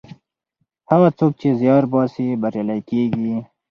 [0.91, 3.35] هغه څوک چې زیار باسي بریالی کیږي.